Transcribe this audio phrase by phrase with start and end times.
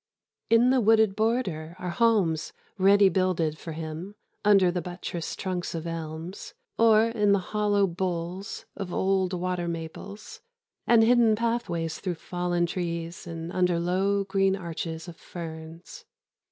[0.49, 5.85] In the wooded border are homes ready builded for him under the buttressed trunks of
[5.85, 10.41] elms, or in the hollow boles of old water maples,
[10.87, 16.03] and hidden pathways through fallen trees and under low green arches of ferns.